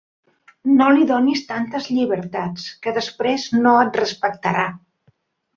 No 0.79 0.87
li 0.93 1.03
donis 1.11 1.43
tantes 1.51 1.91
llibertats, 1.97 2.65
que 2.87 2.97
després 2.97 3.47
no 3.61 3.77
et 3.85 4.01
respectarà. 4.03 4.69